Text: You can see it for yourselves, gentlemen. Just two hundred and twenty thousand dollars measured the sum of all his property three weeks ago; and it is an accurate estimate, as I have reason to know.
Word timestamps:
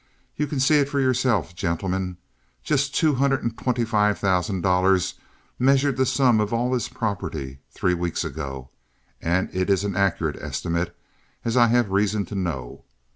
You 0.35 0.47
can 0.47 0.59
see 0.59 0.79
it 0.79 0.89
for 0.89 0.99
yourselves, 0.99 1.53
gentlemen. 1.53 2.17
Just 2.63 2.95
two 2.95 3.13
hundred 3.13 3.43
and 3.43 3.55
twenty 3.55 3.85
thousand 3.85 4.61
dollars 4.61 5.13
measured 5.59 5.95
the 5.95 6.07
sum 6.07 6.39
of 6.39 6.51
all 6.51 6.73
his 6.73 6.89
property 6.89 7.59
three 7.69 7.93
weeks 7.93 8.23
ago; 8.25 8.71
and 9.21 9.47
it 9.53 9.69
is 9.69 9.83
an 9.83 9.95
accurate 9.95 10.41
estimate, 10.41 10.97
as 11.45 11.55
I 11.55 11.67
have 11.67 11.91
reason 11.91 12.25
to 12.25 12.33
know. 12.33 12.83